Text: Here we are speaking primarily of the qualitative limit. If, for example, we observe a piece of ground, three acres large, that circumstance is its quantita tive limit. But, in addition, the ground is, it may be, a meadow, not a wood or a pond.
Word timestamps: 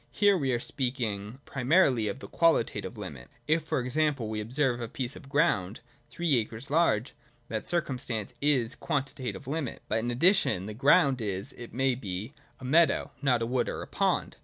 Here 0.09 0.35
we 0.35 0.51
are 0.51 0.59
speaking 0.59 1.41
primarily 1.45 2.07
of 2.07 2.17
the 2.17 2.27
qualitative 2.27 2.97
limit. 2.97 3.29
If, 3.47 3.61
for 3.65 3.79
example, 3.81 4.29
we 4.29 4.41
observe 4.41 4.81
a 4.81 4.87
piece 4.87 5.15
of 5.15 5.29
ground, 5.29 5.81
three 6.09 6.37
acres 6.39 6.71
large, 6.71 7.13
that 7.49 7.67
circumstance 7.67 8.33
is 8.41 8.73
its 8.73 8.81
quantita 8.81 9.33
tive 9.33 9.45
limit. 9.45 9.83
But, 9.87 9.99
in 9.99 10.09
addition, 10.09 10.65
the 10.65 10.73
ground 10.73 11.21
is, 11.21 11.53
it 11.53 11.71
may 11.71 11.93
be, 11.93 12.33
a 12.59 12.65
meadow, 12.65 13.11
not 13.21 13.43
a 13.43 13.45
wood 13.45 13.69
or 13.69 13.83
a 13.83 13.87
pond. 13.87 14.37